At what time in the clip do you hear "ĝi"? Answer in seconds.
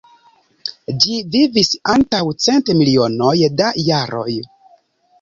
1.03-1.17